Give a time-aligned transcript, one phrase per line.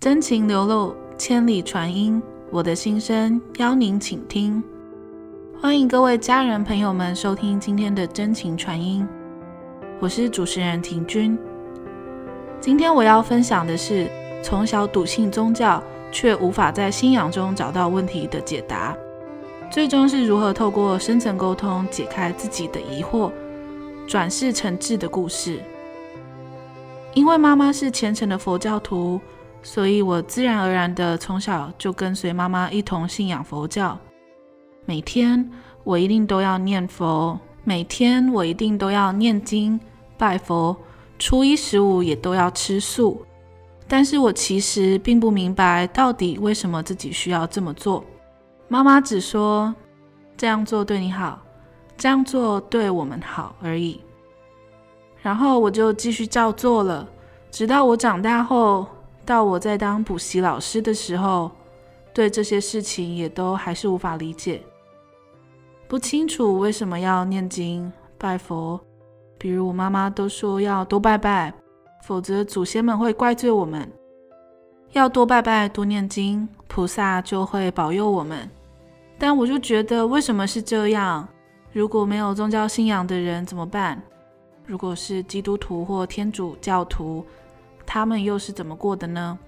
[0.00, 4.62] 真情流露，千里传音，我的心声邀您倾听。
[5.60, 9.04] 欢迎各位家人朋友们收听今天的真情传音，
[9.98, 11.36] 我是主持人婷君。
[12.60, 14.08] 今天我要分享的是
[14.40, 18.96] 从小笃信宗教，却无法在信仰中找到问题的解答，
[19.68, 23.32] 最终是如何透过深层沟通解开自己的疑惑，
[24.06, 25.60] 转世成智的故事。
[27.14, 29.20] 因为妈妈是虔诚的佛教徒。
[29.60, 33.98] 所以，我自然而然的从小就跟随妈妈一同信仰佛教。
[34.86, 35.50] 每天
[35.84, 39.78] 我一定都要念佛，每天我一定都要念经
[40.16, 40.74] 拜佛，
[41.18, 43.22] 初一十五也都要吃素。
[43.86, 48.04] 但是我其实并不明白到底为什么自己需要这么做。
[48.68, 49.74] 妈妈只说
[50.36, 51.42] 这样做对你好，
[51.96, 54.00] 这样做对我们好而已。
[55.20, 57.06] 然后我就继续照做了，
[57.50, 58.86] 直到我长大后。
[59.28, 61.50] 到我在当补习老师的时候，
[62.14, 64.62] 对这些事情也都还是无法理解，
[65.86, 68.80] 不清楚为什么要念经拜佛。
[69.36, 71.52] 比如我妈妈都说要多拜拜，
[72.04, 73.86] 否则祖先们会怪罪我们。
[74.92, 78.48] 要多拜拜多念经，菩萨就会保佑我们。
[79.18, 81.28] 但我就觉得为什么是这样？
[81.70, 84.02] 如果没有宗教信仰的人怎么办？
[84.64, 87.22] 如果是基督徒或天主教徒？
[87.90, 89.38] 他们又是怎么过的呢？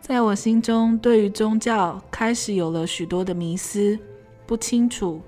[0.00, 3.96] 在我心中，对于宗教开始有了许多的迷思，
[4.44, 5.22] 不清楚，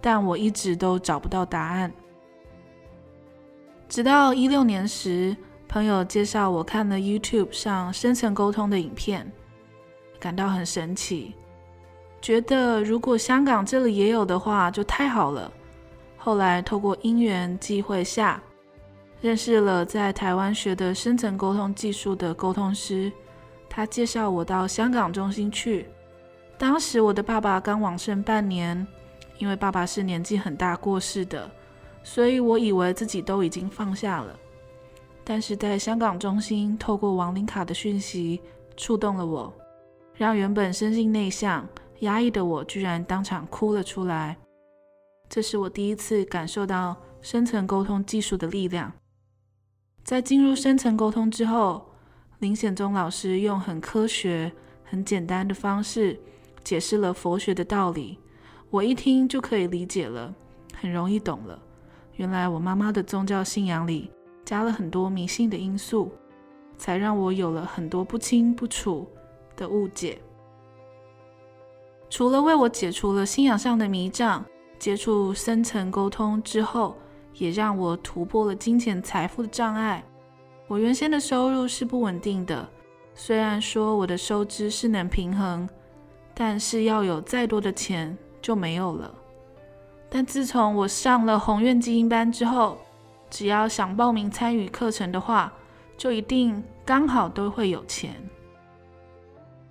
[0.00, 1.92] 但我一直都找不到答案。
[3.90, 5.36] 直到一六年时，
[5.68, 9.30] 朋友介绍我看了 YouTube 上深层沟通的影片，
[10.18, 11.34] 感到很神奇，
[12.22, 15.52] 觉得如果香港这里也有的话，就太好了。
[16.16, 18.42] 后来透过因缘际会下。
[19.22, 23.10] 认识了在台湾学的深层沟通技术的沟通师，
[23.68, 25.86] 他介绍我到香港中心去。
[26.58, 28.84] 当时我的爸爸刚往生半年，
[29.38, 31.48] 因为爸爸是年纪很大过世的，
[32.02, 34.36] 所以我以为自己都已经放下了。
[35.22, 38.40] 但是在香港中心，透过亡灵卡的讯息
[38.76, 39.54] 触动了我，
[40.16, 41.64] 让原本生性内向、
[42.00, 44.36] 压抑的我居然当场哭了出来。
[45.28, 48.92] 这是我第一次感受到深层沟通技术的力量。
[50.04, 51.86] 在进入深层沟通之后，
[52.40, 54.50] 林显宗老师用很科学、
[54.84, 56.18] 很简单的方式
[56.64, 58.18] 解释了佛学的道理，
[58.68, 60.34] 我一听就可以理解了，
[60.74, 61.58] 很容易懂了。
[62.16, 64.10] 原来我妈妈的宗教信仰里
[64.44, 66.10] 加了很多迷信的因素，
[66.76, 69.08] 才让我有了很多不清不楚
[69.56, 70.20] 的误解。
[72.10, 74.44] 除了为我解除了信仰上的迷障，
[74.80, 76.96] 接触深层沟通之后。
[77.34, 80.04] 也让我突破了金钱财富的障碍。
[80.68, 82.68] 我原先的收入是不稳定的，
[83.14, 85.68] 虽然说我的收支是能平衡，
[86.34, 89.14] 但是要有再多的钱就没有了。
[90.08, 92.78] 但自从我上了宏愿基因班之后，
[93.30, 95.52] 只要想报名参与课程的话，
[95.96, 98.14] 就一定刚好都会有钱。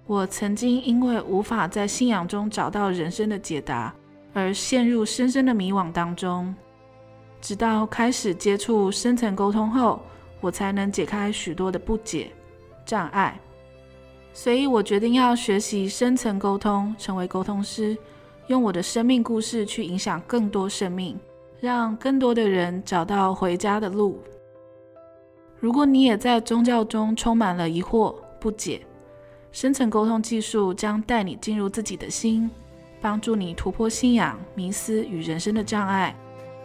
[0.08, 3.94] 我曾经因为无法在信仰中找到人生的解答，
[4.34, 6.54] 而陷入深深的迷惘当中。
[7.42, 10.00] 直到开始接触深层沟通后，
[10.40, 12.32] 我才能解开许多的不解、
[12.86, 13.38] 障碍。
[14.32, 17.98] 所以我决定要学习深层沟通，成为沟通师，
[18.48, 21.20] 用我的生命故事去影响更多生命，
[21.60, 24.22] 让更多的人找到回家的路。
[25.60, 28.82] 如果你也在宗教中充满了疑惑、不解，
[29.52, 32.50] 深层沟通技术将带你进入自己的心，
[33.02, 36.16] 帮助你突破信仰、迷思与人生的障碍。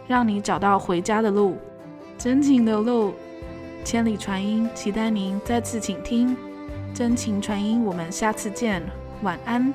[0.07, 1.57] 让你找到回家的路，
[2.17, 3.13] 真情流露，
[3.83, 6.35] 千里传音，期待您再次倾听。
[6.93, 8.81] 真情传音，我们下次见，
[9.21, 9.73] 晚安。